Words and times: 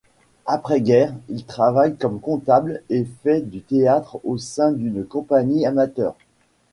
Après-guerre, 0.47 1.13
il 1.29 1.45
travaille 1.45 1.95
comme 1.95 2.19
comptable 2.19 2.81
et 2.89 3.05
fait 3.21 3.41
du 3.41 3.61
théâtre 3.61 4.19
au 4.23 4.39
sein 4.39 4.71
d'une 4.71 5.05
compagnie 5.05 5.63
amateur. 5.67 6.15